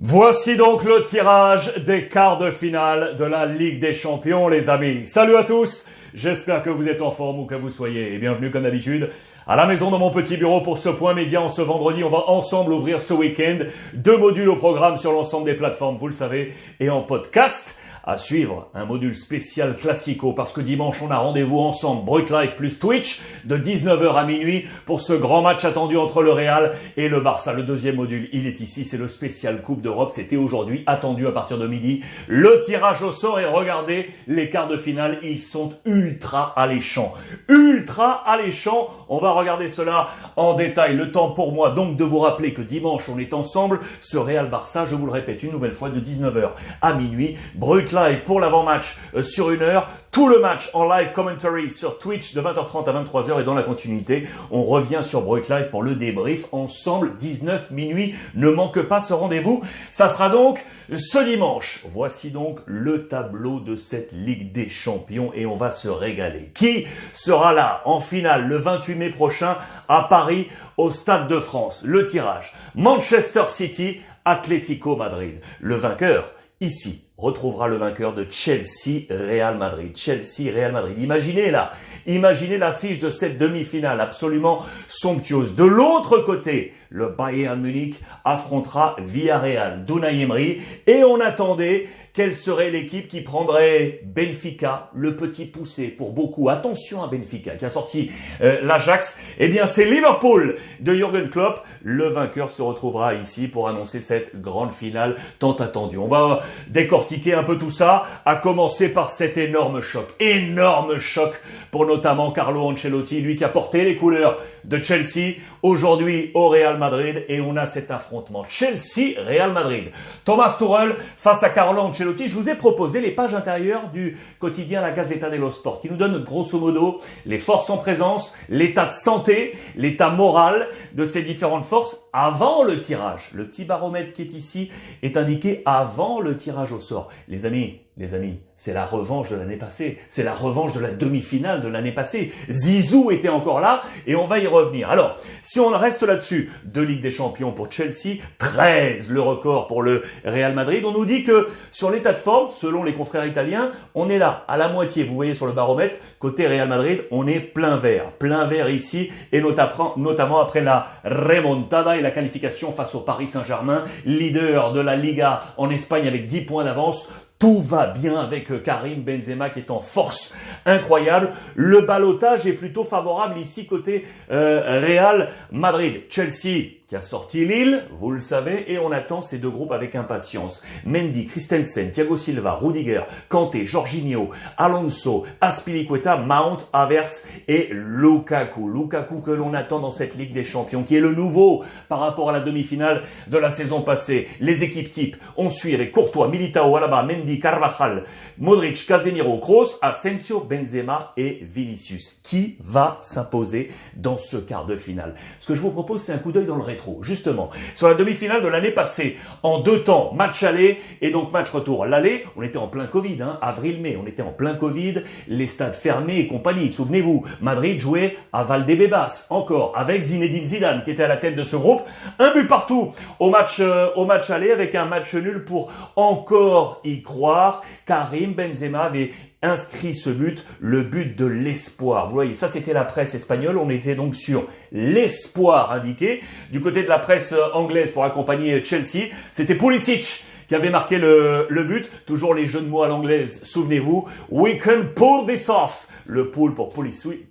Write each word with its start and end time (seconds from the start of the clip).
Voici 0.00 0.56
donc 0.56 0.84
le 0.84 1.02
tirage 1.02 1.74
des 1.84 2.06
quarts 2.06 2.38
de 2.38 2.52
finale 2.52 3.16
de 3.16 3.24
la 3.24 3.46
Ligue 3.46 3.80
des 3.80 3.94
Champions, 3.94 4.46
les 4.46 4.68
amis. 4.68 5.08
Salut 5.08 5.34
à 5.34 5.42
tous, 5.42 5.86
j'espère 6.14 6.62
que 6.62 6.70
vous 6.70 6.86
êtes 6.86 7.02
en 7.02 7.10
forme 7.10 7.40
ou 7.40 7.46
que 7.46 7.56
vous 7.56 7.68
soyez. 7.68 8.14
Et 8.14 8.18
bienvenue 8.18 8.52
comme 8.52 8.62
d'habitude 8.62 9.10
à 9.48 9.56
la 9.56 9.66
maison 9.66 9.90
dans 9.90 9.98
mon 9.98 10.12
petit 10.12 10.36
bureau 10.36 10.60
pour 10.60 10.78
ce 10.78 10.88
point 10.88 11.14
média 11.14 11.42
en 11.42 11.48
ce 11.48 11.62
vendredi. 11.62 12.04
On 12.04 12.10
va 12.10 12.28
ensemble 12.28 12.74
ouvrir 12.74 13.02
ce 13.02 13.12
week-end 13.12 13.58
deux 13.92 14.16
modules 14.16 14.48
au 14.48 14.54
programme 14.54 14.98
sur 14.98 15.10
l'ensemble 15.10 15.46
des 15.46 15.54
plateformes, 15.54 15.96
vous 15.96 16.06
le 16.06 16.12
savez, 16.12 16.54
et 16.78 16.90
en 16.90 17.00
podcast. 17.00 17.76
À 18.10 18.16
suivre, 18.16 18.70
un 18.72 18.86
module 18.86 19.14
spécial 19.14 19.76
classico 19.76 20.32
parce 20.32 20.54
que 20.54 20.62
dimanche 20.62 21.02
on 21.02 21.10
a 21.10 21.18
rendez-vous 21.18 21.58
ensemble, 21.58 22.06
Brut 22.06 22.30
Live 22.30 22.54
plus 22.56 22.78
Twitch, 22.78 23.20
de 23.44 23.58
19h 23.58 24.14
à 24.14 24.24
minuit 24.24 24.64
pour 24.86 25.02
ce 25.02 25.12
grand 25.12 25.42
match 25.42 25.66
attendu 25.66 25.98
entre 25.98 26.22
le 26.22 26.32
Real 26.32 26.72
et 26.96 27.10
le 27.10 27.20
Barça. 27.20 27.52
Le 27.52 27.64
deuxième 27.64 27.96
module, 27.96 28.30
il 28.32 28.46
est 28.46 28.60
ici, 28.60 28.86
c'est 28.86 28.96
le 28.96 29.08
spécial 29.08 29.60
Coupe 29.60 29.82
d'Europe. 29.82 30.12
C'était 30.14 30.36
aujourd'hui 30.36 30.84
attendu 30.86 31.26
à 31.26 31.32
partir 31.32 31.58
de 31.58 31.66
midi. 31.66 32.02
Le 32.28 32.58
tirage 32.60 33.02
au 33.02 33.12
sort 33.12 33.40
et 33.40 33.44
regardez 33.44 34.08
les 34.26 34.48
quarts 34.48 34.68
de 34.68 34.78
finale, 34.78 35.18
ils 35.22 35.38
sont 35.38 35.74
ultra 35.84 36.54
alléchants. 36.58 37.12
Ultra 37.50 38.26
alléchants. 38.26 38.88
On 39.10 39.18
va 39.18 39.32
regarder 39.32 39.68
cela 39.68 40.08
en 40.36 40.54
détail. 40.54 40.96
Le 40.96 41.12
temps 41.12 41.32
pour 41.32 41.52
moi 41.52 41.72
donc 41.72 41.98
de 41.98 42.04
vous 42.04 42.20
rappeler 42.20 42.54
que 42.54 42.62
dimanche 42.62 43.10
on 43.10 43.18
est 43.18 43.34
ensemble. 43.34 43.80
Ce 44.00 44.16
Real 44.16 44.48
Barça, 44.48 44.86
je 44.88 44.94
vous 44.94 45.04
le 45.04 45.12
répète 45.12 45.42
une 45.42 45.52
nouvelle 45.52 45.72
fois, 45.72 45.90
de 45.90 46.00
19h 46.00 46.52
à 46.80 46.94
minuit. 46.94 47.36
Brut 47.54 47.92
live 48.06 48.22
pour 48.24 48.40
l'avant-match 48.40 48.98
euh, 49.14 49.22
sur 49.22 49.50
une 49.50 49.62
heure. 49.62 49.88
Tout 50.10 50.28
le 50.28 50.40
match 50.40 50.70
en 50.72 50.88
live 50.88 51.12
commentary 51.12 51.70
sur 51.70 51.98
Twitch 51.98 52.34
de 52.34 52.40
20h30 52.40 52.88
à 52.88 53.04
23h 53.04 53.40
et 53.40 53.44
dans 53.44 53.54
la 53.54 53.62
continuité, 53.62 54.26
on 54.50 54.64
revient 54.64 55.00
sur 55.02 55.20
Break 55.20 55.48
Live 55.48 55.68
pour 55.70 55.82
le 55.82 55.94
débrief 55.94 56.46
ensemble 56.52 57.16
19 57.18 57.70
minuit. 57.70 58.14
Ne 58.34 58.48
manque 58.50 58.80
pas 58.82 59.00
ce 59.00 59.12
rendez-vous. 59.12 59.62
Ça 59.90 60.08
sera 60.08 60.30
donc 60.30 60.64
ce 60.96 61.22
dimanche. 61.24 61.84
Voici 61.92 62.30
donc 62.30 62.60
le 62.66 63.06
tableau 63.06 63.60
de 63.60 63.76
cette 63.76 64.10
Ligue 64.12 64.52
des 64.52 64.68
Champions 64.68 65.30
et 65.34 65.46
on 65.46 65.56
va 65.56 65.70
se 65.70 65.88
régaler. 65.88 66.50
Qui 66.54 66.86
sera 67.12 67.52
là 67.52 67.82
en 67.84 68.00
finale 68.00 68.48
le 68.48 68.56
28 68.56 68.94
mai 68.94 69.10
prochain 69.10 69.56
à 69.88 70.06
Paris 70.08 70.48
au 70.78 70.90
Stade 70.90 71.28
de 71.28 71.38
France? 71.38 71.82
Le 71.84 72.06
tirage. 72.06 72.52
Manchester 72.74 73.44
City, 73.48 74.00
Atlético 74.24 74.96
Madrid. 74.96 75.40
Le 75.60 75.76
vainqueur 75.76 76.32
ici 76.60 77.07
retrouvera 77.18 77.66
le 77.66 77.76
vainqueur 77.76 78.14
de 78.14 78.24
Chelsea 78.30 79.02
Real 79.10 79.58
Madrid. 79.58 79.96
Chelsea 79.96 80.52
Real 80.54 80.72
Madrid. 80.72 80.98
Imaginez 81.00 81.50
là, 81.50 81.72
imaginez 82.06 82.58
l'affiche 82.58 83.00
de 83.00 83.10
cette 83.10 83.38
demi-finale 83.38 84.00
absolument 84.00 84.64
somptueuse. 84.86 85.56
De 85.56 85.64
l'autre 85.64 86.18
côté, 86.18 86.72
le 86.90 87.08
Bayern 87.08 87.60
Munich 87.60 88.00
affrontera 88.24 88.96
Villarreal, 88.98 89.84
Dunay 89.84 90.20
Emery 90.20 90.60
et 90.86 91.04
on 91.04 91.20
attendait 91.20 91.88
quelle 92.18 92.34
serait 92.34 92.72
l'équipe 92.72 93.06
qui 93.06 93.20
prendrait 93.20 94.00
Benfica, 94.04 94.90
le 94.92 95.14
petit 95.14 95.46
poussé 95.46 95.86
pour 95.86 96.10
beaucoup. 96.10 96.48
Attention 96.48 97.00
à 97.00 97.06
Benfica 97.06 97.52
qui 97.52 97.64
a 97.64 97.70
sorti 97.70 98.10
euh, 98.40 98.58
l'Ajax. 98.62 99.20
Eh 99.38 99.46
bien, 99.46 99.66
c'est 99.66 99.84
Liverpool 99.84 100.56
de 100.80 100.94
Jürgen 100.94 101.30
Klopp. 101.30 101.60
Le 101.84 102.08
vainqueur 102.08 102.50
se 102.50 102.60
retrouvera 102.60 103.14
ici 103.14 103.46
pour 103.46 103.68
annoncer 103.68 104.00
cette 104.00 104.40
grande 104.40 104.72
finale 104.72 105.14
tant 105.38 105.52
attendue. 105.52 105.98
On 105.98 106.08
va 106.08 106.40
décortiquer 106.66 107.34
un 107.34 107.44
peu 107.44 107.56
tout 107.56 107.70
ça, 107.70 108.06
à 108.24 108.34
commencer 108.34 108.88
par 108.88 109.10
cet 109.10 109.38
énorme 109.38 109.80
choc. 109.80 110.08
Énorme 110.18 110.98
choc 110.98 111.40
pour 111.70 111.86
notamment 111.86 112.32
Carlo 112.32 112.62
Ancelotti, 112.62 113.20
lui 113.20 113.36
qui 113.36 113.44
a 113.44 113.48
porté 113.48 113.84
les 113.84 113.94
couleurs 113.94 114.38
de 114.64 114.82
Chelsea 114.82 115.36
aujourd'hui 115.62 116.32
au 116.34 116.48
Real 116.48 116.77
Madrid 116.78 117.24
et 117.28 117.40
on 117.40 117.56
a 117.56 117.66
cet 117.66 117.90
affrontement 117.90 118.44
Chelsea-Real 118.48 119.52
Madrid. 119.52 119.90
Thomas 120.24 120.56
Tuchel 120.58 120.96
face 121.16 121.42
à 121.42 121.50
Carlo 121.50 121.82
Ancelotti. 121.82 122.28
Je 122.28 122.34
vous 122.34 122.48
ai 122.48 122.54
proposé 122.54 123.00
les 123.00 123.10
pages 123.10 123.34
intérieures 123.34 123.90
du 123.90 124.16
quotidien 124.38 124.80
La 124.80 124.92
Gazzetta 124.92 125.28
dello 125.28 125.50
Sport 125.50 125.80
qui 125.80 125.90
nous 125.90 125.96
donne 125.96 126.22
grosso 126.22 126.58
modo 126.58 127.00
les 127.26 127.38
forces 127.38 127.70
en 127.70 127.76
présence, 127.78 128.34
l'état 128.48 128.86
de 128.86 128.92
santé, 128.92 129.56
l'état 129.76 130.10
moral 130.10 130.68
de 130.94 131.04
ces 131.04 131.22
différentes 131.22 131.64
forces 131.64 132.04
avant 132.12 132.62
le 132.62 132.80
tirage. 132.80 133.30
Le 133.32 133.46
petit 133.46 133.64
baromètre 133.64 134.12
qui 134.12 134.22
est 134.22 134.32
ici 134.32 134.70
est 135.02 135.16
indiqué 135.16 135.62
avant 135.66 136.20
le 136.20 136.36
tirage 136.36 136.72
au 136.72 136.80
sort. 136.80 137.08
Les 137.28 137.46
amis, 137.46 137.80
les 137.98 138.14
amis, 138.14 138.38
c'est 138.56 138.72
la 138.72 138.86
revanche 138.86 139.28
de 139.28 139.36
l'année 139.36 139.56
passée. 139.56 139.98
C'est 140.08 140.22
la 140.22 140.34
revanche 140.34 140.72
de 140.72 140.78
la 140.78 140.92
demi-finale 140.92 141.62
de 141.62 141.68
l'année 141.68 141.90
passée. 141.90 142.32
Zizou 142.48 143.10
était 143.10 143.28
encore 143.28 143.60
là 143.60 143.82
et 144.06 144.14
on 144.14 144.26
va 144.26 144.38
y 144.38 144.46
revenir. 144.46 144.88
Alors, 144.88 145.16
si 145.42 145.58
on 145.58 145.68
reste 145.70 146.04
là-dessus, 146.04 146.52
deux 146.64 146.82
Ligues 146.82 147.00
des 147.00 147.10
Champions 147.10 147.50
pour 147.50 147.70
Chelsea, 147.72 148.18
13 148.38 149.10
le 149.10 149.20
record 149.20 149.66
pour 149.66 149.82
le 149.82 150.04
Real 150.24 150.54
Madrid. 150.54 150.84
On 150.84 150.92
nous 150.92 151.04
dit 151.04 151.24
que 151.24 151.48
sur 151.72 151.90
l'état 151.90 152.12
de 152.12 152.18
forme, 152.18 152.48
selon 152.48 152.84
les 152.84 152.94
confrères 152.94 153.26
italiens, 153.26 153.72
on 153.96 154.08
est 154.08 154.18
là, 154.18 154.44
à 154.46 154.56
la 154.56 154.68
moitié. 154.68 155.02
Vous 155.02 155.14
voyez 155.14 155.34
sur 155.34 155.46
le 155.46 155.52
baromètre, 155.52 155.96
côté 156.20 156.46
Real 156.46 156.68
Madrid, 156.68 157.04
on 157.10 157.26
est 157.26 157.40
plein 157.40 157.76
vert. 157.76 158.12
Plein 158.12 158.46
vert 158.46 158.70
ici 158.70 159.10
et 159.32 159.40
notamment 159.40 160.40
après 160.40 160.62
la 160.62 160.86
remontada 161.04 161.96
et 161.96 162.00
la 162.00 162.12
qualification 162.12 162.70
face 162.70 162.94
au 162.94 163.00
Paris 163.00 163.26
Saint-Germain, 163.26 163.84
leader 164.04 164.72
de 164.72 164.80
la 164.80 164.94
Liga 164.94 165.42
en 165.56 165.70
Espagne 165.70 166.06
avec 166.06 166.28
10 166.28 166.42
points 166.42 166.64
d'avance. 166.64 167.08
Tout 167.38 167.62
va 167.62 167.86
bien 167.86 168.18
avec 168.18 168.50
euh, 168.50 168.58
Karim 168.58 169.02
Benzema 169.02 169.48
qui 169.48 169.60
est 169.60 169.70
en 169.70 169.80
force 169.80 170.34
incroyable. 170.66 171.30
Le 171.54 171.82
balotage 171.82 172.46
est 172.46 172.52
plutôt 172.52 172.82
favorable 172.82 173.38
ici 173.38 173.64
côté 173.66 174.06
euh, 174.32 174.80
Real 174.84 175.30
Madrid. 175.52 176.02
Chelsea 176.08 176.77
qui 176.88 176.96
a 176.96 177.02
sorti 177.02 177.44
Lille, 177.44 177.84
vous 177.98 178.10
le 178.10 178.18
savez, 178.18 178.72
et 178.72 178.78
on 178.78 178.90
attend 178.92 179.20
ces 179.20 179.36
deux 179.36 179.50
groupes 179.50 179.72
avec 179.72 179.94
impatience. 179.94 180.62
Mendy, 180.86 181.26
Christensen, 181.26 181.92
Thiago 181.92 182.16
Silva, 182.16 182.54
Rudiger, 182.54 183.02
Kanté, 183.28 183.66
Jorginho, 183.66 184.30
Alonso, 184.56 185.26
Aspilicueta, 185.42 186.16
Mount, 186.16 186.66
Havertz 186.72 187.26
et 187.46 187.68
Lukaku. 187.72 188.70
Lukaku 188.70 189.20
que 189.20 189.30
l'on 189.30 189.52
attend 189.52 189.80
dans 189.80 189.90
cette 189.90 190.16
Ligue 190.16 190.32
des 190.32 190.44
Champions, 190.44 190.82
qui 190.82 190.96
est 190.96 191.00
le 191.00 191.12
nouveau 191.12 191.62
par 191.90 192.00
rapport 192.00 192.30
à 192.30 192.32
la 192.32 192.40
demi-finale 192.40 193.02
de 193.26 193.36
la 193.36 193.50
saison 193.50 193.82
passée. 193.82 194.26
Les 194.40 194.64
équipes 194.64 194.90
types, 194.90 195.18
on 195.36 195.50
suit 195.50 195.76
Courtois, 195.90 196.28
Militao, 196.28 196.74
Alaba, 196.74 197.02
Mendy, 197.02 197.38
Carvajal, 197.38 198.04
Modric, 198.38 198.86
Casemiro, 198.86 199.36
Kroos, 199.40 199.76
Asensio, 199.82 200.40
Benzema 200.40 201.12
et 201.18 201.40
Vinicius. 201.42 202.20
Qui 202.22 202.56
va 202.60 202.96
s'imposer 203.02 203.70
dans 203.94 204.16
ce 204.16 204.38
quart 204.38 204.64
de 204.64 204.76
finale? 204.76 205.16
Ce 205.38 205.46
que 205.46 205.54
je 205.54 205.60
vous 205.60 205.70
propose, 205.70 206.00
c'est 206.00 206.12
un 206.12 206.18
coup 206.18 206.32
d'œil 206.32 206.46
dans 206.46 206.56
le 206.56 206.62
Justement, 207.02 207.50
sur 207.74 207.88
la 207.88 207.94
demi-finale 207.94 208.42
de 208.42 208.48
l'année 208.48 208.70
passée, 208.70 209.16
en 209.42 209.60
deux 209.60 209.82
temps, 209.82 210.12
match 210.14 210.42
aller 210.42 210.80
et 211.00 211.10
donc 211.10 211.32
match 211.32 211.50
retour. 211.50 211.86
L'aller, 211.86 212.24
on 212.36 212.42
était 212.42 212.58
en 212.58 212.68
plein 212.68 212.86
Covid, 212.86 213.22
hein, 213.22 213.38
avril-mai, 213.42 213.98
on 214.02 214.06
était 214.06 214.22
en 214.22 214.32
plein 214.32 214.54
Covid, 214.54 215.02
les 215.28 215.46
stades 215.46 215.74
fermés 215.74 216.18
et 216.18 216.28
compagnie. 216.28 216.70
Souvenez-vous, 216.70 217.24
Madrid 217.40 217.80
jouait 217.80 218.16
à 218.32 218.44
Valdebebas, 218.44 219.26
encore, 219.30 219.72
avec 219.76 220.02
Zinedine 220.02 220.46
Zidane, 220.46 220.82
qui 220.84 220.90
était 220.90 221.04
à 221.04 221.08
la 221.08 221.16
tête 221.16 221.36
de 221.36 221.44
ce 221.44 221.56
groupe. 221.56 221.82
Un 222.18 222.32
but 222.32 222.48
partout 222.48 222.92
au 223.18 223.30
match, 223.30 223.58
euh, 223.60 223.88
au 223.96 224.04
match 224.04 224.30
aller, 224.30 224.50
avec 224.50 224.74
un 224.74 224.84
match 224.84 225.14
nul 225.14 225.44
pour 225.44 225.70
encore 225.96 226.80
y 226.84 227.02
croire. 227.02 227.62
Karim 227.86 228.34
Benzema 228.34 228.80
avait 228.80 229.12
inscrit 229.42 229.94
ce 229.94 230.10
but, 230.10 230.44
le 230.60 230.82
but 230.82 231.16
de 231.16 231.26
l'espoir. 231.26 232.08
Vous 232.08 232.14
voyez, 232.14 232.34
ça 232.34 232.48
c'était 232.48 232.72
la 232.72 232.84
presse 232.84 233.14
espagnole, 233.14 233.56
on 233.58 233.70
était 233.70 233.94
donc 233.94 234.14
sur 234.14 234.46
l'espoir 234.72 235.72
indiqué. 235.72 236.22
Du 236.52 236.60
côté 236.60 236.82
de 236.82 236.88
la 236.88 236.98
presse 236.98 237.34
anglaise 237.54 237.92
pour 237.92 238.04
accompagner 238.04 238.62
Chelsea, 238.64 239.10
c'était 239.32 239.54
Pulisic 239.54 240.24
qui 240.48 240.54
avait 240.54 240.70
marqué 240.70 240.98
le, 240.98 241.46
le 241.50 241.64
but. 241.64 241.90
Toujours 242.06 242.34
les 242.34 242.46
jeux 242.46 242.60
de 242.60 242.68
mots 242.68 242.82
à 242.82 242.88
l'anglaise, 242.88 243.40
souvenez-vous. 243.44 244.08
We 244.30 244.58
can 244.58 244.86
pull 244.94 245.26
this 245.26 245.48
off 245.48 245.88
le 246.08 246.30
pôle 246.30 246.54
pour, 246.54 246.70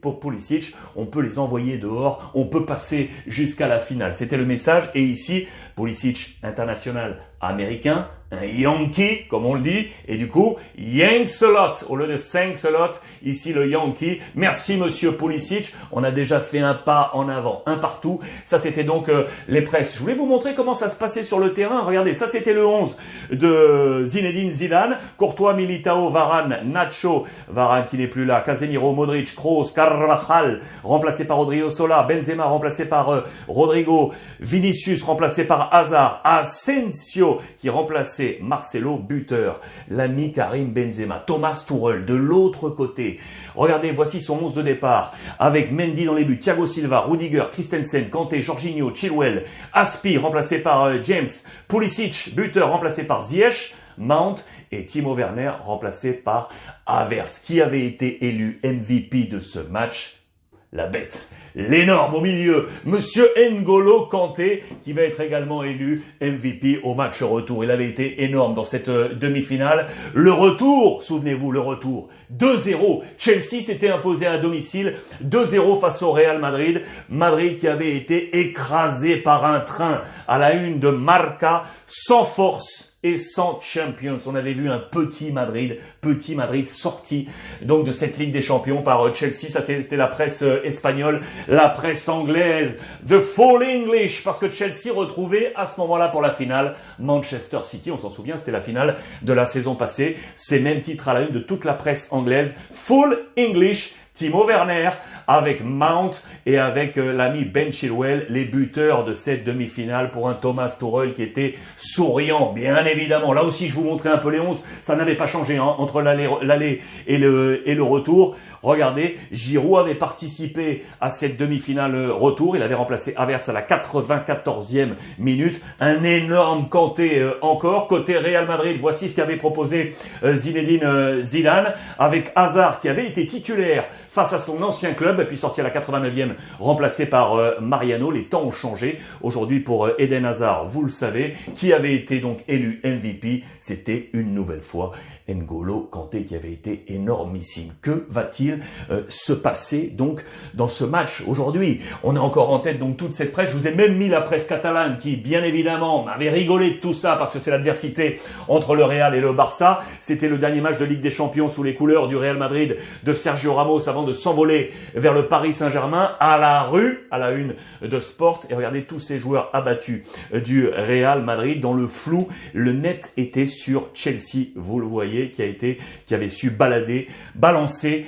pour 0.02 0.20
Pulisic, 0.20 0.76
on 0.96 1.08
peut 1.08 1.22
les 1.22 1.40
envoyer 1.40 1.80
dehors, 1.80 2.32
on 2.36 2.46
peut 2.46 2.64
passer 2.64 3.10
jusqu'à 3.26 3.68
la 3.68 3.80
finale. 3.80 4.14
C'était 4.16 4.38
le 4.38 4.46
message. 4.46 4.92
Et 4.94 5.02
ici, 5.02 5.48
Pulisic 5.78 6.40
international 6.44 7.22
américain, 7.40 8.08
un 8.32 8.44
Yankee, 8.44 9.28
comme 9.30 9.46
on 9.46 9.54
le 9.54 9.62
dit, 9.62 9.88
et 10.08 10.18
du 10.18 10.28
coup, 10.28 10.58
Yankselot, 10.78 11.86
au 11.88 11.96
lieu 11.96 12.08
de 12.08 12.18
Sankselot, 12.18 13.00
ici 13.24 13.54
le 13.54 13.70
Yankee. 13.70 14.20
Merci 14.36 14.76
monsieur 14.76 15.14
Pulisic, 15.14 15.74
on 15.92 16.04
a 16.04 16.12
déjà 16.12 16.42
fait 16.42 16.60
un 16.60 16.74
pas 16.74 17.12
en 17.14 17.30
avant, 17.30 17.64
un 17.66 17.78
partout. 17.78 18.20
Ça 18.44 18.60
c'était 18.60 18.84
donc 18.84 19.08
euh, 19.08 19.26
les 19.48 19.62
presses. 19.62 19.96
Je 19.96 20.00
voulais 20.00 20.14
vous 20.14 20.26
montrer 20.26 20.56
comment 20.56 20.74
ça 20.74 20.90
se 20.90 20.98
passait 20.98 21.24
sur 21.24 21.40
le 21.40 21.54
terrain. 21.54 21.82
Regardez, 21.84 22.14
ça 22.14 22.28
c'était 22.28 22.54
le 22.54 22.66
11 22.66 22.98
de 23.32 24.04
Zinedine 24.06 24.52
Zidane, 24.52 24.98
Courtois, 25.18 25.54
Militao, 25.54 26.10
Varane, 26.10 26.60
Nacho, 26.66 27.26
Varane 27.48 27.86
qui 27.90 27.98
n'est 27.98 28.08
plus 28.08 28.26
là, 28.26 28.42
Casemiro, 28.42 28.92
Modric, 28.94 29.36
Kroos, 29.36 29.72
Carvajal, 29.74 30.60
remplacé 30.84 31.26
par 31.26 31.38
Rodrigo 31.38 31.70
Sola, 31.70 32.04
Benzema 32.04 32.44
remplacé 32.44 32.90
par 32.90 33.10
euh, 33.10 33.22
Rodrigo, 33.48 34.12
Vinicius 34.42 35.04
remplacé 35.04 35.46
par 35.46 35.67
par 35.68 35.80
hasard 35.80 36.22
Asensio 36.24 37.42
qui 37.58 37.70
remplaçait 37.70 38.40
Marcelo, 38.42 38.98
buteur. 38.98 39.60
L'ami 39.90 40.32
Karim 40.32 40.72
Benzema. 40.72 41.20
Thomas 41.20 41.66
Tuchel 41.68 42.06
de 42.06 42.14
l'autre 42.14 42.70
côté. 42.70 43.20
Regardez, 43.56 43.92
voici 43.92 44.22
son 44.22 44.40
11 44.44 44.54
de 44.54 44.62
départ. 44.62 45.14
Avec 45.40 45.72
Mendy 45.72 46.06
dans 46.06 46.14
les 46.14 46.26
buts, 46.26 46.40
Thiago 46.40 46.66
Silva, 46.66 47.02
Rudiger, 47.02 47.46
Christensen, 47.52 48.10
Kanté, 48.10 48.42
Jorginho, 48.42 48.94
Chilwell, 48.94 49.44
Aspi 49.74 50.18
remplacé 50.18 50.60
par 50.60 50.84
euh, 50.84 50.98
James, 51.04 51.28
Pulisic, 51.68 52.36
buteur 52.36 52.72
remplacé 52.72 53.04
par 53.06 53.22
Ziyech, 53.22 53.76
Mount 53.98 54.36
et 54.72 54.86
Timo 54.86 55.16
Werner 55.16 55.52
remplacé 55.64 56.14
par 56.14 56.50
Havertz, 56.86 57.40
qui 57.40 57.62
avait 57.62 57.86
été 57.86 58.26
élu 58.26 58.60
MVP 58.64 59.26
de 59.26 59.40
ce 59.40 59.60
match. 59.60 60.27
La 60.74 60.88
bête, 60.88 61.30
l'énorme 61.56 62.16
au 62.16 62.20
milieu, 62.20 62.68
Monsieur 62.84 63.30
N'Golo 63.38 64.08
Kanté, 64.08 64.66
qui 64.84 64.92
va 64.92 65.04
être 65.04 65.22
également 65.22 65.64
élu 65.64 66.04
MVP 66.20 66.82
au 66.84 66.94
match 66.94 67.24
retour. 67.24 67.64
Il 67.64 67.72
avait 67.72 67.88
été 67.88 68.26
énorme 68.26 68.54
dans 68.54 68.66
cette 68.66 68.90
euh, 68.90 69.14
demi-finale. 69.14 69.88
Le 70.14 70.34
retour, 70.34 71.04
souvenez-vous, 71.04 71.54
le 71.54 71.62
retour, 71.62 72.10
2-0. 72.38 73.02
Chelsea 73.18 73.62
s'était 73.62 73.88
imposé 73.88 74.26
à 74.26 74.40
domicile, 74.40 74.96
2-0 75.24 75.80
face 75.80 76.02
au 76.04 76.12
Real 76.12 76.40
Madrid. 76.40 76.82
Madrid 77.08 77.58
qui 77.58 77.70
avait 77.70 77.96
été 77.96 78.38
écrasé 78.38 79.16
par 79.16 79.46
un 79.46 79.62
train 79.62 80.02
à 80.28 80.38
la 80.38 80.54
une 80.54 80.82
de 80.82 80.90
Marca, 80.90 81.64
sans 81.88 82.26
force 82.26 82.87
et 83.04 83.18
sans 83.18 83.60
Champions. 83.62 84.20
On 84.26 84.36
avait 84.36 84.54
vu 84.54 84.70
un 84.70 84.80
petit 84.80 85.32
Madrid, 85.32 85.80
petit 86.02 86.36
Madrid 86.36 86.68
sorti 86.68 87.28
donc 87.62 87.86
de 87.86 87.92
cette 87.92 88.18
Ligue 88.18 88.32
des 88.32 88.42
Champions 88.42 88.82
par 88.82 89.06
euh, 89.06 89.14
Chelsea. 89.14 89.50
C'était 89.50 89.98
la 89.98 90.08
presse 90.08 90.42
euh, 90.42 90.64
espagnole, 90.64 91.22
la 91.48 91.70
presse 91.70 92.10
anglaise, 92.10 92.74
the 93.08 93.20
full 93.20 93.64
English, 93.64 94.24
parce 94.24 94.40
que 94.40 94.50
Chelsea 94.50 94.92
retrouvait 94.94 95.54
à 95.56 95.68
ce 95.68 95.80
moment-là 95.82 96.08
pour 96.08 96.22
la 96.22 96.32
finale 96.32 96.76
Manchester 97.00 97.60
City. 97.64 97.92
On 97.92 97.98
s'en 97.98 98.10
souvient, 98.10 98.38
c'était 98.38 98.52
la 98.52 98.62
finale 98.62 98.98
de 99.22 99.34
la 99.34 99.46
saison 99.46 99.76
passée. 99.76 100.18
C'est 100.36 100.60
même 100.60 100.82
titre 100.82 101.08
à 101.08 101.14
la 101.14 101.22
une 101.22 101.32
de 101.32 101.40
toute 101.40 101.66
la 101.66 101.74
presse 101.74 102.08
anglaise, 102.12 102.56
full 102.72 103.18
English. 103.38 103.94
Timo 104.18 104.48
Werner 104.48 104.90
avec 105.28 105.64
Mount 105.64 106.10
et 106.48 106.58
avec 106.58 106.98
euh, 106.98 107.14
l'ami 107.14 107.46
Ben 107.46 107.72
Chilwell, 107.72 108.26
les 108.30 108.46
buteurs 108.46 109.06
de 109.06 109.14
cette 109.14 109.44
demi-finale 109.44 110.10
pour 110.10 110.28
un 110.28 110.34
Thomas 110.34 110.76
Tuchel 110.80 111.14
qui 111.14 111.22
était 111.22 111.56
souriant, 111.76 112.52
bien 112.52 112.84
évidemment. 112.86 113.32
Là 113.34 113.44
aussi, 113.44 113.68
je 113.70 113.76
vous 113.76 113.84
montrais 113.84 114.10
un 114.10 114.18
peu 114.18 114.32
les 114.32 114.40
11, 114.40 114.64
ça 114.82 114.96
n'avait 114.96 115.14
pas 115.14 115.28
changé 115.28 115.58
hein, 115.58 115.76
entre 115.78 116.02
l'aller 116.02 116.82
et 117.06 117.20
le, 117.20 117.62
et 117.70 117.76
le 117.76 117.84
retour. 117.84 118.36
Regardez, 118.64 119.18
Giroud 119.32 119.80
avait 119.80 119.96
participé 119.96 120.84
à 121.02 121.10
cette 121.10 121.38
demi-finale 121.38 122.12
retour. 122.12 122.56
Il 122.56 122.64
avait 122.64 122.76
remplacé 122.76 123.14
Havertz 123.16 123.50
à 123.50 123.54
la 123.54 123.62
94e 123.62 124.90
minute. 125.20 125.62
Un 125.80 126.04
énorme 126.04 126.70
Kanté 126.70 127.20
euh, 127.20 127.34
encore. 127.42 127.88
Côté 127.88 128.18
Real 128.18 128.48
Madrid, 128.48 128.78
voici 128.80 129.10
ce 129.10 129.16
qu'avait 129.16 129.36
proposé 129.38 129.96
euh, 130.24 130.36
Zinedine 130.36 130.84
euh, 130.84 131.24
Zidane 131.24 131.74
avec 132.00 132.32
Hazard 132.36 132.80
qui 132.80 132.90
avait 132.90 133.08
été 133.08 133.26
titulaire 133.28 133.86
face 134.10 134.34
à 134.34 134.40
son 134.40 134.62
ancien 134.64 134.94
club 134.94 135.24
puis 135.28 135.38
sorti 135.38 135.62
à 135.62 135.64
la 135.64 135.70
89e 135.70 136.30
remplacé 136.60 137.06
par 137.06 137.38
Mariano. 137.62 138.10
Les 138.12 138.26
temps 138.26 138.44
ont 138.44 138.52
changé. 138.52 139.00
Aujourd'hui 139.22 139.60
pour 139.60 139.90
Eden 140.00 140.26
Hazard, 140.26 140.66
vous 140.66 140.84
le 140.84 140.90
savez, 140.90 141.36
qui 141.56 141.72
avait 141.72 141.94
été 141.94 142.20
donc 142.20 142.40
élu 142.48 142.82
MVP, 142.84 143.44
c'était 143.60 144.10
une 144.14 144.34
nouvelle 144.34 144.62
fois 144.62 144.94
N'Golo 145.28 145.82
Kanté 145.92 146.24
qui 146.26 146.36
avait 146.36 146.52
été 146.52 146.86
énormissime. 146.88 147.74
Que 147.82 148.06
va-t-il 148.10 148.47
euh, 148.92 149.02
se 149.10 149.34
passer 149.34 149.94
donc 149.96 150.24
dans 150.54 150.68
ce 150.68 150.84
match 150.84 151.24
aujourd'hui 151.28 151.82
On 152.04 152.16
a 152.16 152.20
encore 152.20 152.52
en 152.52 152.60
tête 152.60 152.80
donc 152.80 152.98
toute 152.98 153.14
cette 153.14 153.32
presse. 153.32 153.50
Je 153.50 153.54
vous 153.56 153.68
ai 153.68 153.74
même 153.74 153.98
mis 153.98 154.10
la 154.10 154.22
presse 154.22 154.48
catalane 154.48 154.98
qui, 154.98 155.16
bien 155.16 155.44
évidemment, 155.44 156.08
avait 156.08 156.30
rigolé 156.30 156.72
de 156.72 156.76
tout 156.76 156.94
ça 156.94 157.16
parce 157.16 157.34
que 157.34 157.40
c'est 157.40 157.52
l'adversité 157.52 158.20
entre 158.48 158.76
le 158.76 158.84
Real 158.84 159.16
et 159.16 159.22
le 159.22 159.34
Barça. 159.34 159.82
C'était 160.02 160.30
le 160.30 160.38
dernier 160.38 160.62
match 160.62 160.78
de 160.78 160.86
Ligue 160.86 161.02
des 161.02 161.12
Champions 161.12 161.50
sous 161.50 161.64
les 161.64 161.76
couleurs 161.76 162.08
du 162.08 162.16
Real 162.16 162.38
Madrid 162.38 162.78
de 163.04 163.14
Sergio 163.14 163.54
Ramos 163.54 163.88
avant 163.90 164.04
de 164.04 164.14
s'envoler 164.14 164.72
vers 164.96 165.14
le 165.14 165.28
Paris 165.28 165.54
Saint-Germain 165.54 166.12
à 166.20 166.38
la 166.38 166.64
rue, 166.64 167.08
à 167.12 167.18
la 167.18 167.32
une 167.32 167.56
de 167.82 168.00
Sport. 168.00 168.42
Et 168.50 168.56
regardez 168.56 168.84
tous 168.84 169.00
ces 169.00 169.20
joueurs 169.20 169.50
abattus 169.54 170.04
du 170.34 170.68
Real 170.68 171.24
Madrid 171.24 171.62
dans 171.62 171.74
le 171.74 171.88
flou. 171.88 172.28
Le 172.54 172.74
net 172.74 173.12
était 173.18 173.46
sur 173.46 173.90
Chelsea, 173.94 174.48
vous 174.56 174.80
le 174.80 174.86
voyez 174.86 175.32
qui 175.32 175.42
a 175.42 175.46
été, 175.46 175.80
qui 176.06 176.16
avait 176.16 176.30
su 176.30 176.50
balader, 176.50 177.08
balancer, 177.36 178.06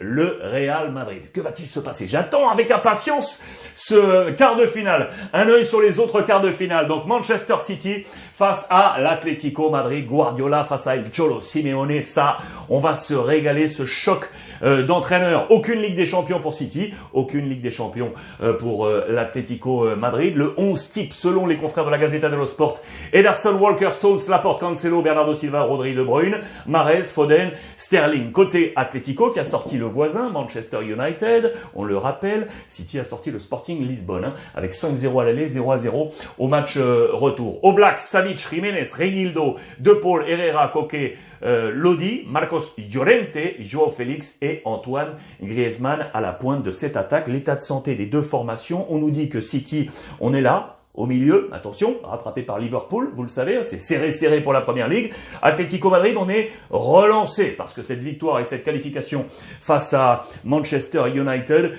le 0.00 0.40
Real 0.42 0.90
Madrid. 0.92 1.30
Que 1.32 1.40
va-t-il 1.40 1.68
se 1.68 1.80
passer? 1.80 2.06
J'attends 2.08 2.48
avec 2.48 2.70
impatience 2.70 3.42
ce 3.74 4.30
quart 4.32 4.56
de 4.56 4.66
finale. 4.66 5.10
Un 5.32 5.48
œil 5.48 5.64
sur 5.64 5.80
les 5.80 5.98
autres 5.98 6.22
quarts 6.22 6.40
de 6.40 6.50
finale. 6.50 6.86
Donc 6.86 7.06
Manchester 7.06 7.56
City 7.60 8.04
face 8.32 8.66
à 8.70 8.96
l'Atlético 9.00 9.70
Madrid, 9.70 10.06
Guardiola 10.06 10.64
face 10.64 10.86
à 10.86 10.96
El 10.96 11.10
Cholo 11.12 11.40
Simeone. 11.40 12.02
Ça, 12.02 12.38
on 12.68 12.78
va 12.78 12.96
se 12.96 13.14
régaler, 13.14 13.68
ce 13.68 13.86
choc 13.86 14.28
euh, 14.64 14.84
d'entraîneurs. 14.86 15.46
Aucune 15.50 15.80
Ligue 15.80 15.96
des 15.96 16.06
Champions 16.06 16.40
pour 16.40 16.54
City, 16.54 16.94
aucune 17.12 17.48
Ligue 17.48 17.60
des 17.60 17.70
Champions 17.70 18.12
euh, 18.42 18.54
pour 18.54 18.86
euh, 18.86 19.04
l'Atlético 19.10 19.94
Madrid. 19.96 20.36
Le 20.36 20.54
11 20.56 20.90
type, 20.90 21.12
selon 21.12 21.46
les 21.46 21.56
confrères 21.56 21.84
de 21.84 21.90
la 21.90 21.98
Gazeta 21.98 22.28
dello 22.28 22.46
Sport, 22.46 22.80
Ederson, 23.12 23.56
Walker, 23.58 23.90
Stones, 23.92 24.20
Laporte, 24.28 24.60
Cancelo, 24.60 25.02
Bernardo 25.02 25.34
Silva, 25.34 25.62
Rodri, 25.62 25.94
De 25.94 26.02
Bruyne, 26.02 26.38
Mares, 26.66 27.04
Foden, 27.04 27.50
Sterling. 27.76 28.32
Côté 28.32 28.72
Atlético 28.76 29.30
qui 29.30 29.38
a 29.38 29.44
sorti 29.44 29.76
le 29.76 29.84
voisin, 29.84 30.30
Manchester 30.30 30.78
United, 30.82 31.52
on 31.74 31.84
le 31.84 31.96
rappelle, 31.96 32.48
City 32.66 32.98
a 32.98 33.04
sorti 33.04 33.30
le 33.30 33.38
Sporting 33.38 33.86
Lisbonne, 33.86 34.24
hein, 34.24 34.34
avec 34.54 34.72
5-0 34.72 35.20
à 35.20 35.24
l'aller, 35.24 35.48
0-0 35.48 36.10
au 36.38 36.48
match 36.48 36.78
retour. 36.78 37.62
Au 37.62 37.72
Black, 37.72 38.00
Savic, 38.00 38.38
Jiménez, 38.50 38.88
Reinildo, 38.96 39.56
De 39.78 39.92
Paul, 39.92 40.24
Herrera, 40.26 40.68
Coquet, 40.68 41.16
euh, 41.44 41.70
Lodi, 41.72 42.24
Marcos 42.26 42.74
Llorente, 42.92 43.36
Joao 43.60 43.90
Félix 43.90 44.38
et 44.42 44.62
Antoine 44.64 45.14
Griezmann 45.42 46.06
à 46.12 46.20
la 46.20 46.32
pointe 46.32 46.62
de 46.62 46.72
cette 46.72 46.96
attaque. 46.96 47.28
L'état 47.28 47.56
de 47.56 47.60
santé 47.60 47.94
des 47.94 48.06
deux 48.06 48.22
formations, 48.22 48.86
on 48.88 48.98
nous 48.98 49.10
dit 49.10 49.28
que 49.28 49.40
City, 49.40 49.90
on 50.20 50.34
est 50.34 50.40
là, 50.40 50.78
au 50.94 51.06
milieu, 51.06 51.50
attention, 51.52 51.96
rattrapé 52.04 52.42
par 52.42 52.60
Liverpool, 52.60 53.10
vous 53.16 53.24
le 53.24 53.28
savez, 53.28 53.64
c'est 53.64 53.80
serré 53.80 54.12
serré 54.12 54.40
pour 54.40 54.52
la 54.52 54.60
première 54.60 54.88
ligue. 54.88 55.12
Atlético 55.42 55.90
Madrid, 55.90 56.14
on 56.16 56.28
est 56.28 56.52
relancé 56.70 57.46
parce 57.50 57.72
que 57.72 57.82
cette 57.82 57.98
victoire 57.98 58.38
et 58.38 58.44
cette 58.44 58.62
qualification 58.62 59.26
face 59.60 59.92
à 59.92 60.24
Manchester 60.44 61.02
United, 61.12 61.76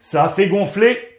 ça 0.00 0.24
a 0.24 0.28
fait 0.28 0.48
gonfler 0.48 1.11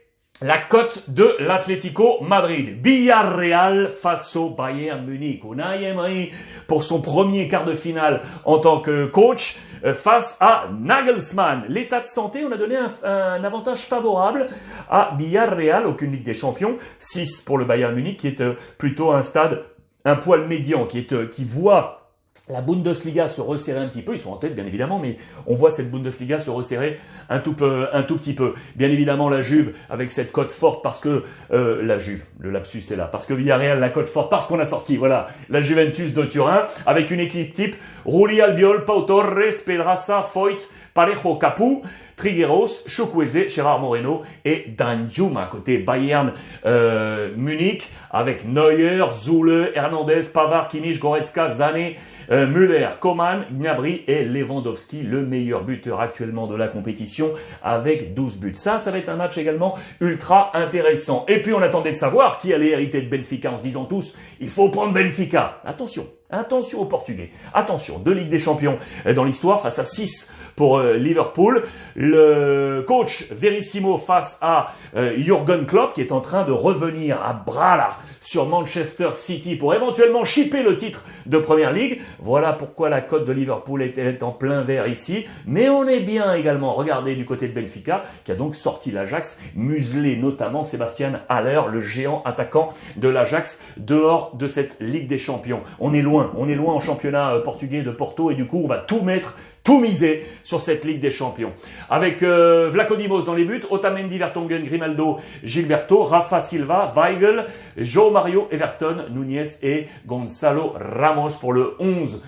la 0.43 0.57
cote 0.57 1.05
de 1.07 1.37
l'Atlético 1.39 2.21
Madrid. 2.21 2.77
Villarreal 2.83 3.89
face 3.89 4.35
au 4.35 4.49
Bayern 4.49 5.05
Munich. 5.05 5.41
Unai 5.45 5.85
Emery 5.85 6.33
pour 6.67 6.83
son 6.83 7.01
premier 7.01 7.47
quart 7.47 7.63
de 7.63 7.73
finale 7.73 8.23
en 8.43 8.59
tant 8.59 8.81
que 8.81 9.05
coach 9.05 9.57
euh, 9.85 9.95
face 9.95 10.35
à 10.41 10.65
Nagelsmann. 10.77 11.63
L'état 11.69 12.01
de 12.01 12.07
santé, 12.07 12.43
on 12.45 12.51
a 12.51 12.57
donné 12.57 12.75
un, 12.75 13.41
avantage 13.41 13.85
favorable 13.85 14.49
à 14.89 15.15
Villarreal, 15.17 15.87
aucune 15.87 16.11
Ligue 16.11 16.25
des 16.25 16.33
Champions. 16.33 16.77
6 16.99 17.43
pour 17.43 17.57
le 17.57 17.63
Bayern 17.63 17.95
Munich 17.95 18.17
qui 18.17 18.27
est 18.27 18.41
euh, 18.41 18.55
plutôt 18.77 19.11
un 19.11 19.23
stade 19.23 19.63
un 20.03 20.17
poil 20.17 20.45
médian, 20.45 20.85
qui, 20.85 20.97
est, 20.97 21.13
euh, 21.13 21.25
qui 21.25 21.45
voit 21.45 22.02
la 22.49 22.59
Bundesliga 22.59 23.29
se 23.29 23.39
resserrer 23.39 23.79
un 23.79 23.87
petit 23.87 24.01
peu, 24.01 24.13
ils 24.13 24.19
sont 24.19 24.31
en 24.31 24.35
tête 24.35 24.53
bien 24.53 24.65
évidemment, 24.65 24.99
mais 24.99 25.17
on 25.47 25.55
voit 25.55 25.71
cette 25.71 25.89
Bundesliga 25.89 26.39
se 26.39 26.49
resserrer 26.49 26.99
un 27.29 27.39
tout, 27.39 27.53
petit 27.53 28.33
peu. 28.33 28.53
Bien 28.75 28.89
évidemment 28.89 29.29
la 29.29 29.41
Juve 29.41 29.73
avec 29.89 30.11
cette 30.11 30.33
cote 30.33 30.51
forte 30.51 30.83
parce 30.83 30.99
que 30.99 31.23
euh, 31.53 31.81
la 31.83 31.99
Juve, 31.99 32.25
le 32.39 32.51
lapsus 32.51 32.83
est 32.91 32.97
là, 32.97 33.05
parce 33.05 33.25
que 33.25 33.33
Villarreal 33.33 33.79
la 33.79 33.89
cote 33.89 34.07
forte 34.07 34.29
parce 34.29 34.47
qu'on 34.47 34.59
a 34.59 34.65
sorti, 34.65 34.97
voilà, 34.97 35.27
la 35.49 35.61
Juventus 35.61 36.13
de 36.13 36.23
Turin 36.23 36.67
avec 36.85 37.11
une 37.11 37.21
équipe 37.21 37.53
type 37.53 37.75
Rulli 38.05 38.41
Albiol, 38.41 38.83
Pau 38.83 39.03
Torres, 39.03 39.63
Pedraza, 39.65 40.21
Foyt, 40.21 40.67
Parejo 40.93 41.35
Capu, 41.35 41.81
Trigueros, 42.15 42.85
Chukwueze, 42.87 43.49
Gérard 43.49 43.79
Moreno 43.79 44.23
et 44.45 44.65
Danjuma 44.77 45.47
côté 45.51 45.79
Bayern 45.79 46.33
euh, 46.65 47.31
Munich 47.35 47.89
avec 48.11 48.47
Neuer, 48.47 49.05
Zule, 49.11 49.71
Hernandez, 49.75 50.23
Pavard, 50.33 50.67
Kimmich, 50.67 50.99
Goretzka, 50.99 51.49
Zane, 51.49 51.93
euh, 52.31 52.47
Müller, 52.47 52.87
Coman, 52.99 53.45
Gnabry 53.51 54.03
et 54.07 54.25
Lewandowski, 54.25 55.01
le 55.01 55.25
meilleur 55.25 55.63
buteur 55.63 55.99
actuellement 55.99 56.47
de 56.47 56.55
la 56.55 56.67
compétition 56.67 57.31
avec 57.63 58.13
12 58.13 58.37
buts. 58.37 58.55
Ça, 58.55 58.79
ça 58.79 58.91
va 58.91 58.97
être 58.97 59.09
un 59.09 59.15
match 59.15 59.37
également 59.37 59.75
ultra 59.99 60.51
intéressant. 60.55 61.25
Et 61.27 61.39
puis 61.39 61.53
on 61.53 61.61
attendait 61.61 61.91
de 61.91 61.97
savoir 61.97 62.37
qui 62.37 62.53
allait 62.53 62.69
hériter 62.69 63.01
de 63.01 63.09
Benfica 63.09 63.51
en 63.51 63.57
se 63.57 63.63
disant 63.63 63.85
tous, 63.85 64.15
il 64.39 64.49
faut 64.49 64.69
prendre 64.69 64.93
Benfica. 64.93 65.61
Attention, 65.65 66.07
Attention 66.33 66.81
aux 66.81 66.85
Portugais. 66.85 67.29
Attention, 67.53 67.99
deux 67.99 68.13
Ligues 68.13 68.29
des 68.29 68.39
Champions 68.39 68.77
dans 69.15 69.23
l'histoire 69.23 69.61
face 69.61 69.79
à 69.79 69.85
6 69.85 70.33
pour 70.55 70.77
euh, 70.77 70.95
Liverpool. 70.95 71.63
Le 71.95 72.83
coach 72.87 73.27
Verissimo 73.31 73.97
face 73.97 74.37
à 74.41 74.73
euh, 74.95 75.13
Jurgen 75.17 75.65
Klopp 75.65 75.93
qui 75.93 76.01
est 76.01 76.11
en 76.11 76.21
train 76.21 76.43
de 76.43 76.51
revenir 76.51 77.21
à 77.23 77.33
bras 77.33 77.77
là 77.77 77.97
sur 78.19 78.47
Manchester 78.47 79.09
City 79.15 79.55
pour 79.55 79.73
éventuellement 79.73 80.23
chipper 80.23 80.63
le 80.63 80.75
titre 80.75 81.03
de 81.25 81.37
Première 81.37 81.71
Ligue. 81.71 82.01
Voilà 82.19 82.53
pourquoi 82.53 82.89
la 82.89 83.01
cote 83.01 83.25
de 83.25 83.33
Liverpool 83.33 83.81
est, 83.81 84.23
en 84.23 84.31
plein 84.31 84.61
vert 84.61 84.87
ici. 84.87 85.25
Mais 85.45 85.69
on 85.69 85.87
est 85.87 85.99
bien 85.99 86.33
également, 86.33 86.73
regardez 86.73 87.15
du 87.15 87.25
côté 87.25 87.47
de 87.47 87.53
Benfica 87.53 88.05
qui 88.23 88.31
a 88.31 88.35
donc 88.35 88.55
sorti 88.55 88.91
l'Ajax, 88.91 89.39
muselé 89.55 90.15
notamment 90.15 90.63
Sébastien 90.63 91.21
Haller, 91.29 91.61
le 91.71 91.81
géant 91.81 92.21
attaquant 92.25 92.71
de 92.95 93.07
l'Ajax, 93.07 93.61
dehors 93.77 94.35
de 94.35 94.47
cette 94.47 94.77
Ligue 94.79 95.07
des 95.07 95.19
Champions. 95.19 95.61
On 95.79 95.93
est 95.93 96.01
loin, 96.01 96.22
on 96.37 96.47
est 96.47 96.55
loin 96.55 96.73
en 96.73 96.79
championnat 96.79 97.33
euh, 97.33 97.41
portugais 97.41 97.83
de 97.83 97.91
Porto 97.91 98.31
et 98.31 98.35
du 98.35 98.45
coup 98.45 98.61
on 98.63 98.67
va 98.67 98.77
tout 98.77 99.01
mettre 99.01 99.35
tout 99.63 99.79
miser 99.79 100.25
sur 100.43 100.61
cette 100.61 100.83
Ligue 100.83 100.99
des 100.99 101.11
Champions. 101.11 101.53
Avec 101.89 102.21
euh, 102.21 102.69
Vlacodimos 102.71 103.21
dans 103.21 103.33
les 103.33 103.45
buts, 103.45 103.63
Otamendi, 103.69 104.17
Vertonghen, 104.17 104.63
Grimaldo, 104.63 105.19
Gilberto, 105.43 106.03
Rafa 106.03 106.41
Silva, 106.41 106.91
Weigel, 106.95 107.45
Joe 107.77 108.11
Mario, 108.11 108.47
Everton, 108.51 109.05
Nunez 109.11 109.45
et 109.61 109.87
Gonzalo 110.05 110.73
Ramos 110.77 111.37
pour 111.39 111.53
le 111.53 111.75
11 111.79 112.21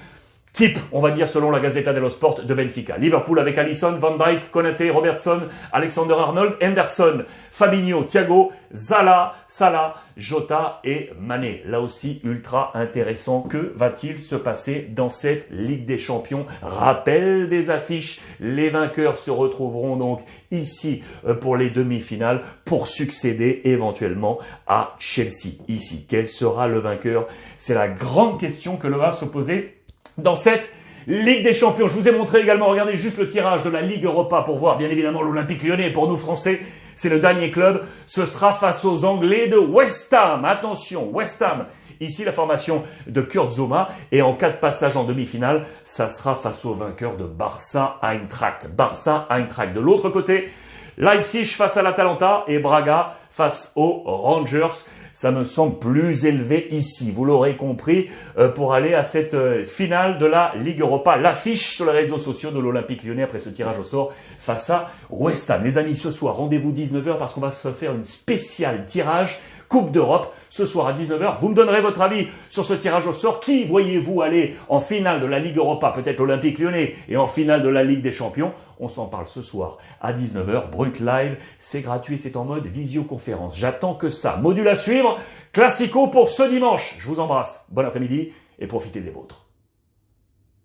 type, 0.55 0.79
on 0.93 1.01
va 1.01 1.11
dire, 1.11 1.27
selon 1.27 1.51
la 1.51 1.59
Gazzetta 1.59 1.91
dello 1.91 2.09
Sport 2.09 2.45
de 2.45 2.53
Benfica. 2.53 2.97
Liverpool 2.97 3.39
avec 3.39 3.57
Allison, 3.57 3.91
Van 3.97 4.15
Dijk, 4.15 4.49
Konaté, 4.51 4.89
Robertson, 4.89 5.41
Alexander 5.73 6.13
Arnold, 6.17 6.55
Henderson, 6.61 7.25
Fabinho, 7.51 8.03
Thiago, 8.03 8.53
Zala, 8.73 9.35
Salah, 9.49 9.95
Jota 10.15 10.79
et 10.85 11.11
Mané. 11.19 11.61
Là 11.65 11.81
aussi, 11.81 12.21
ultra 12.23 12.71
intéressant. 12.73 13.41
Que 13.41 13.73
va-t-il 13.75 14.17
se 14.19 14.35
passer 14.35 14.87
dans 14.89 15.09
cette 15.09 15.47
Ligue 15.51 15.85
des 15.85 15.97
Champions? 15.97 16.45
Rappel 16.61 17.49
des 17.49 17.69
affiches. 17.69 18.21
Les 18.39 18.69
vainqueurs 18.69 19.17
se 19.17 19.31
retrouveront 19.31 19.97
donc 19.97 20.21
ici 20.51 21.03
euh, 21.27 21.33
pour 21.33 21.57
les 21.57 21.69
demi-finales 21.69 22.41
pour 22.63 22.87
succéder 22.87 23.61
éventuellement 23.65 24.39
à 24.67 24.95
Chelsea. 24.99 25.57
Ici, 25.67 26.05
quel 26.07 26.29
sera 26.29 26.69
le 26.69 26.79
vainqueur? 26.79 27.27
C'est 27.57 27.73
la 27.73 27.89
grande 27.89 28.39
question 28.39 28.77
que 28.77 28.87
l'on 28.87 28.97
va 28.97 29.11
se 29.11 29.25
poser 29.25 29.74
dans 30.17 30.35
cette 30.35 30.71
Ligue 31.07 31.43
des 31.43 31.53
Champions. 31.53 31.87
Je 31.87 31.93
vous 31.93 32.07
ai 32.07 32.11
montré 32.11 32.39
également, 32.39 32.65
regardez 32.65 32.97
juste 32.97 33.19
le 33.19 33.27
tirage 33.27 33.61
de 33.61 33.69
la 33.69 33.81
Ligue 33.81 34.05
Europa 34.05 34.41
pour 34.41 34.57
voir 34.57 34.77
bien 34.77 34.89
évidemment 34.89 35.21
l'Olympique 35.21 35.63
lyonnais. 35.63 35.91
Pour 35.91 36.07
nous 36.07 36.17
Français, 36.17 36.61
c'est 36.95 37.09
le 37.09 37.19
dernier 37.19 37.51
club. 37.51 37.83
Ce 38.07 38.25
sera 38.25 38.53
face 38.53 38.83
aux 38.85 39.05
Anglais 39.05 39.47
de 39.47 39.57
West 39.57 40.11
Ham. 40.13 40.45
Attention, 40.45 41.09
West 41.11 41.41
Ham. 41.43 41.67
Ici, 42.01 42.23
la 42.23 42.31
formation 42.31 42.83
de 43.05 43.21
Kurt 43.21 43.51
Zoma. 43.51 43.89
Et 44.11 44.23
en 44.23 44.33
cas 44.33 44.49
de 44.49 44.57
passage 44.57 44.97
en 44.97 45.03
demi-finale, 45.03 45.65
ça 45.85 46.09
sera 46.09 46.33
face 46.33 46.65
au 46.65 46.73
vainqueur 46.73 47.17
de 47.17 47.25
Barça 47.25 47.99
Eintracht. 48.01 48.67
Barça 48.75 49.27
Eintracht. 49.29 49.73
De 49.73 49.79
l'autre 49.79 50.09
côté, 50.09 50.49
Leipzig 50.97 51.45
face 51.45 51.77
à 51.77 51.83
l'Atalanta 51.83 52.45
et 52.47 52.57
Braga 52.57 53.17
face 53.29 53.73
aux 53.75 54.01
Rangers 54.05 54.83
ça 55.15 55.31
me 55.31 55.45
semble 55.45 55.79
plus 55.79 56.25
élevé 56.25 56.67
ici. 56.71 57.09
Vous 57.09 57.23
l'aurez 57.23 57.55
compris, 57.55 58.09
euh, 58.37 58.49
pour 58.49 58.73
aller 58.73 58.93
à 58.93 59.05
cette 59.05 59.33
euh, 59.33 59.63
finale 59.63 60.19
de 60.19 60.25
la 60.25 60.51
Ligue 60.61 60.81
Europa. 60.81 61.15
L'affiche 61.15 61.73
sur 61.77 61.85
les 61.85 61.93
réseaux 61.93 62.17
sociaux 62.17 62.51
de 62.51 62.59
l'Olympique 62.59 63.01
lyonnais 63.01 63.23
après 63.23 63.39
ce 63.39 63.47
tirage 63.47 63.79
au 63.79 63.83
sort 63.83 64.13
face 64.37 64.69
à 64.69 64.91
West 65.09 65.49
Ham. 65.49 65.63
Les 65.63 65.77
amis, 65.77 65.95
ce 65.95 66.11
soir, 66.11 66.35
rendez-vous 66.35 66.73
19h 66.73 67.17
parce 67.17 67.33
qu'on 67.33 67.39
va 67.39 67.51
se 67.51 67.71
faire 67.71 67.93
une 67.93 68.03
spéciale 68.03 68.85
tirage 68.85 69.39
Coupe 69.75 69.91
d'Europe 69.91 70.33
ce 70.47 70.65
soir 70.65 70.87
à 70.87 70.93
19h. 70.93 71.39
Vous 71.41 71.49
me 71.49 71.53
donnerez 71.53 71.81
votre 71.81 71.99
avis 71.99 72.29
sur 72.47 72.63
ce 72.63 72.71
tirage 72.73 73.07
au 73.07 73.11
sort. 73.11 73.41
Qui 73.41 73.65
voyez-vous 73.65 74.21
aller 74.21 74.55
en 74.69 74.79
finale 74.79 75.19
de 75.19 75.25
la 75.25 75.37
Ligue 75.37 75.57
Europa, 75.57 75.91
peut-être 75.91 76.19
l'Olympique 76.19 76.59
lyonnais, 76.59 76.95
et 77.09 77.17
en 77.17 77.27
finale 77.27 77.61
de 77.61 77.67
la 77.67 77.83
Ligue 77.83 78.01
des 78.01 78.13
Champions 78.13 78.53
On 78.79 78.87
s'en 78.87 79.07
parle 79.07 79.27
ce 79.27 79.41
soir 79.41 79.77
à 79.99 80.13
19h. 80.13 80.69
Brut 80.69 81.01
Live, 81.01 81.35
c'est 81.59 81.81
gratuit, 81.81 82.17
c'est 82.17 82.37
en 82.37 82.45
mode 82.45 82.65
visioconférence. 82.65 83.57
J'attends 83.57 83.95
que 83.95 84.09
ça. 84.09 84.37
Module 84.37 84.69
à 84.69 84.77
suivre. 84.77 85.19
Classico 85.51 86.07
pour 86.07 86.29
ce 86.29 86.43
dimanche. 86.43 86.95
Je 86.97 87.07
vous 87.09 87.19
embrasse. 87.19 87.65
Bon 87.67 87.85
après-midi 87.85 88.31
et 88.59 88.67
profitez 88.67 89.01
des 89.01 89.09
vôtres. 89.09 89.44